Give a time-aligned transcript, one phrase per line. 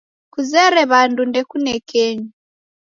[0.33, 2.29] Kuzere w'andu ndekune kenyu.